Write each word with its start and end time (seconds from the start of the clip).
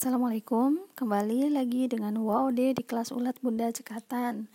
Assalamualaikum, 0.00 0.80
kembali 0.96 1.52
lagi 1.52 1.84
dengan 1.84 2.16
WOD 2.24 2.72
di 2.72 2.80
kelas 2.88 3.12
ulat 3.12 3.36
Bunda 3.44 3.68
Cekatan. 3.68 4.48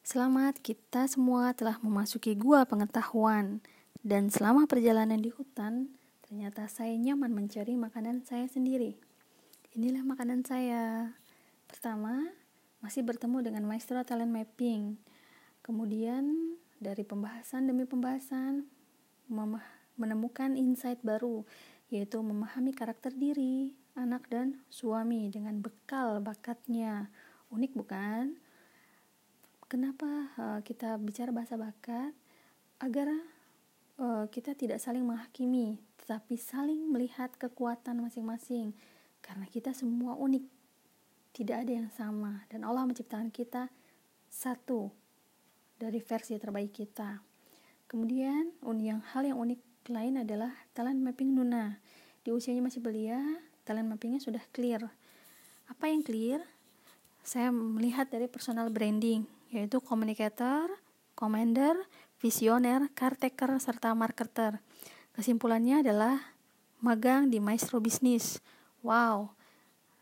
Selamat 0.00 0.56
kita 0.56 1.04
semua 1.04 1.52
telah 1.52 1.76
memasuki 1.84 2.32
gua 2.32 2.64
pengetahuan. 2.64 3.60
Dan 4.00 4.32
selama 4.32 4.64
perjalanan 4.64 5.20
di 5.20 5.28
hutan, 5.28 5.92
ternyata 6.24 6.64
saya 6.72 6.96
nyaman 6.96 7.28
mencari 7.28 7.76
makanan 7.76 8.24
saya 8.24 8.48
sendiri. 8.48 8.96
Inilah 9.76 10.00
makanan 10.00 10.48
saya. 10.48 11.12
Pertama, 11.68 12.32
masih 12.80 13.04
bertemu 13.04 13.52
dengan 13.52 13.68
maestro 13.68 14.00
talent 14.00 14.32
mapping. 14.32 14.96
Kemudian, 15.60 16.56
dari 16.80 17.04
pembahasan 17.04 17.68
demi 17.68 17.84
pembahasan, 17.84 18.64
menemukan 20.00 20.56
insight 20.56 21.04
baru, 21.04 21.44
yaitu 21.92 22.16
memahami 22.24 22.72
karakter 22.72 23.12
diri, 23.12 23.76
dan 24.30 24.62
suami 24.70 25.30
dengan 25.30 25.58
bekal 25.62 26.18
bakatnya. 26.22 27.10
Unik 27.50 27.72
bukan? 27.78 28.36
Kenapa 29.66 30.08
uh, 30.38 30.60
kita 30.62 30.98
bicara 30.98 31.34
bahasa 31.34 31.58
bakat? 31.58 32.14
Agar 32.78 33.10
uh, 33.98 34.24
kita 34.30 34.54
tidak 34.54 34.78
saling 34.78 35.02
menghakimi, 35.02 35.80
tetapi 36.02 36.38
saling 36.38 36.86
melihat 36.90 37.34
kekuatan 37.34 38.02
masing-masing. 38.02 38.76
Karena 39.22 39.46
kita 39.50 39.74
semua 39.74 40.14
unik. 40.14 40.44
Tidak 41.36 41.56
ada 41.56 41.72
yang 41.72 41.92
sama 41.92 42.48
dan 42.48 42.64
Allah 42.64 42.88
menciptakan 42.88 43.28
kita 43.28 43.68
satu 44.32 44.88
dari 45.76 46.00
versi 46.00 46.40
terbaik 46.40 46.72
kita. 46.72 47.20
Kemudian, 47.86 48.56
yang 48.80 49.04
hal 49.12 49.22
yang 49.28 49.38
unik 49.38 49.60
lain 49.92 50.24
adalah 50.24 50.50
talent 50.74 50.98
mapping 50.98 51.36
Nuna. 51.36 51.78
Di 52.26 52.34
usianya 52.34 52.64
masih 52.64 52.82
belia, 52.82 53.20
talent 53.66 53.90
mappingnya 53.90 54.22
sudah 54.22 54.40
clear. 54.54 54.86
Apa 55.66 55.90
yang 55.90 56.06
clear? 56.06 56.38
Saya 57.26 57.50
melihat 57.50 58.06
dari 58.06 58.30
personal 58.30 58.70
branding, 58.70 59.26
yaitu 59.50 59.82
communicator, 59.82 60.70
commander, 61.18 61.74
visioner, 62.22 62.86
caretaker, 62.94 63.50
serta 63.58 63.90
marketer. 63.98 64.62
Kesimpulannya 65.10 65.82
adalah 65.82 66.14
magang 66.78 67.26
di 67.26 67.42
Maestro 67.42 67.82
Bisnis. 67.82 68.38
Wow, 68.86 69.34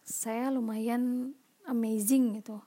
saya 0.05 0.53
lumayan 0.53 1.33
amazing 1.65 2.45
gitu. 2.45 2.61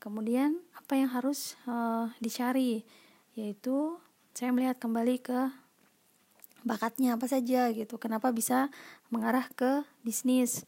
Kemudian 0.00 0.56
apa 0.72 0.96
yang 0.96 1.12
harus 1.12 1.60
uh, 1.68 2.08
dicari? 2.24 2.88
Yaitu 3.36 4.00
saya 4.32 4.48
melihat 4.56 4.80
kembali 4.80 5.20
ke 5.20 5.52
bakatnya 6.66 7.16
apa 7.16 7.26
saja 7.26 7.70
gitu. 7.72 7.96
Kenapa 7.96 8.30
bisa 8.30 8.68
mengarah 9.08 9.48
ke 9.54 9.84
bisnis? 10.04 10.64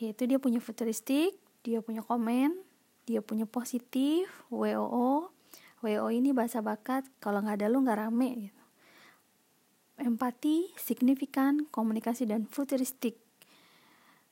Yaitu 0.00 0.24
dia 0.28 0.40
punya 0.40 0.58
futuristik 0.58 1.36
dia 1.60 1.84
punya 1.84 2.00
komen 2.00 2.56
dia 3.04 3.20
punya 3.20 3.44
positif 3.44 4.28
WOO 4.48 5.28
WO 5.80 6.06
ini 6.12 6.32
bahasa 6.36 6.60
bakat 6.60 7.08
kalau 7.20 7.40
nggak 7.40 7.64
ada 7.64 7.66
lu 7.72 7.80
nggak 7.80 8.00
rame 8.04 8.30
gitu. 8.48 8.62
Empati 10.00 10.72
signifikan 10.76 11.68
komunikasi 11.68 12.28
dan 12.28 12.44
futuristik. 12.48 13.16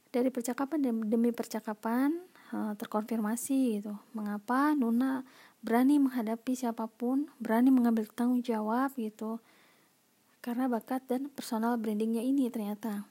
Dari 0.09 0.33
percakapan 0.33 0.81
demi 1.09 1.33
percakapan 1.33 2.13
eh, 2.53 2.73
terkonfirmasi 2.77 3.81
gitu. 3.81 3.97
Mengapa 4.13 4.77
Nuna 4.77 5.25
berani 5.65 5.97
menghadapi 6.01 6.53
siapa 6.53 6.85
pun 6.89 7.33
berani 7.41 7.73
mengambil 7.73 8.05
tanggung 8.13 8.45
jawab 8.45 8.93
gitu 8.97 9.41
karena 10.49 10.65
bakat 10.65 11.05
dan 11.05 11.29
personal 11.29 11.77
brandingnya 11.77 12.25
ini 12.25 12.49
ternyata. 12.49 13.05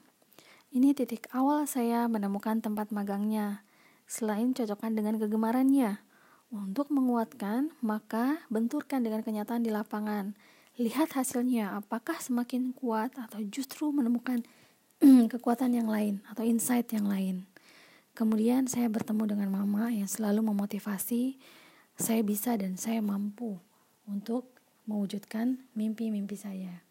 Ini 0.74 0.90
titik 0.90 1.30
awal 1.30 1.70
saya 1.70 2.10
menemukan 2.10 2.58
tempat 2.58 2.90
magangnya. 2.90 3.62
Selain 4.10 4.50
cocokkan 4.50 4.98
dengan 4.98 5.22
kegemarannya, 5.22 6.02
untuk 6.50 6.90
menguatkan, 6.90 7.70
maka 7.78 8.42
benturkan 8.50 9.06
dengan 9.06 9.22
kenyataan 9.22 9.62
di 9.62 9.70
lapangan. 9.70 10.34
Lihat 10.82 11.14
hasilnya, 11.14 11.78
apakah 11.78 12.18
semakin 12.18 12.74
kuat 12.74 13.14
atau 13.14 13.38
justru 13.46 13.94
menemukan 13.94 14.42
kekuatan 15.32 15.78
yang 15.78 15.86
lain 15.86 16.18
atau 16.26 16.42
insight 16.42 16.90
yang 16.90 17.06
lain. 17.06 17.46
Kemudian 18.18 18.66
saya 18.66 18.90
bertemu 18.90 19.38
dengan 19.38 19.54
mama 19.54 19.94
yang 19.94 20.10
selalu 20.10 20.42
memotivasi 20.42 21.38
saya 21.94 22.18
bisa 22.26 22.58
dan 22.58 22.74
saya 22.74 22.98
mampu 22.98 23.62
untuk 24.10 24.58
mewujudkan 24.90 25.62
mimpi-mimpi 25.78 26.34
saya. 26.34 26.87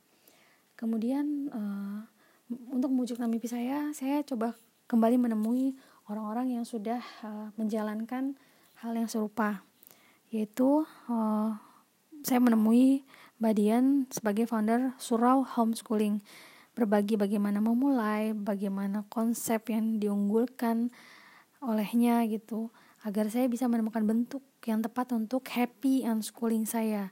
Kemudian 0.78 1.50
uh, 1.50 2.06
untuk 2.70 2.94
mewujudkan 2.94 3.28
mimpi 3.28 3.50
saya, 3.50 3.90
saya 3.98 4.22
coba 4.22 4.54
kembali 4.88 5.18
menemui 5.18 5.74
orang-orang 6.08 6.56
yang 6.56 6.64
sudah 6.64 7.02
uh, 7.26 7.50
menjalankan 7.60 8.38
hal 8.80 8.94
yang 8.94 9.10
serupa, 9.10 9.66
yaitu 10.30 10.86
uh, 11.10 11.58
saya 12.22 12.40
menemui 12.40 13.04
Badian 13.38 14.10
sebagai 14.10 14.50
founder 14.50 14.98
Surau 14.98 15.46
Homeschooling, 15.46 16.22
berbagi 16.78 17.18
bagaimana 17.18 17.58
memulai, 17.58 18.34
bagaimana 18.38 19.06
konsep 19.10 19.74
yang 19.74 19.98
diunggulkan 19.98 20.94
olehnya 21.62 22.22
gitu, 22.30 22.70
agar 23.06 23.30
saya 23.34 23.50
bisa 23.50 23.66
menemukan 23.66 24.06
bentuk 24.06 24.46
yang 24.66 24.82
tepat 24.82 25.14
untuk 25.14 25.46
happy 25.50 26.06
unschooling 26.06 26.66
saya. 26.70 27.10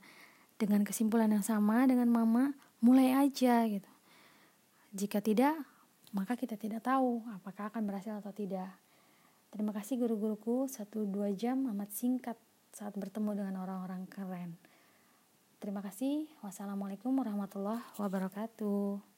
Dengan 0.55 0.87
kesimpulan 0.87 1.29
yang 1.29 1.43
sama 1.43 1.83
dengan 1.83 2.07
mama 2.07 2.55
mulai 2.79 3.15
aja 3.15 3.63
gitu. 3.67 3.91
Jika 4.95 5.19
tidak 5.19 5.55
maka 6.15 6.39
kita 6.39 6.55
tidak 6.55 6.79
tahu 6.79 7.19
apakah 7.35 7.67
akan 7.67 7.83
berhasil 7.83 8.15
atau 8.15 8.31
tidak. 8.31 8.71
Terima 9.51 9.75
kasih 9.75 9.99
guru-guruku. 9.99 10.71
Satu 10.71 11.03
dua 11.03 11.35
jam 11.35 11.67
amat 11.75 11.91
singkat 11.91 12.39
saat 12.71 12.95
bertemu 12.95 13.35
dengan 13.35 13.59
orang-orang 13.59 14.07
keren. 14.07 14.55
Terima 15.59 15.83
kasih. 15.83 16.27
Wassalamualaikum 16.39 17.11
warahmatullahi 17.11 17.83
wabarakatuh 17.99 19.14